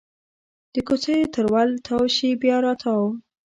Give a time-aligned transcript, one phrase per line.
[0.73, 3.03] د کوڅېو تر ول تاو شي بیا راتاو